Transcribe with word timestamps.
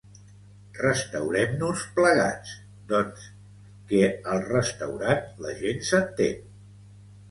Restaurem-nos 0.79 1.83
plegats, 1.99 2.55
doncs, 2.95 3.29
que 3.93 4.03
al 4.35 4.45
restaurant 4.51 5.27
la 5.47 5.57
gent 5.65 5.89
s'entén. 5.93 6.47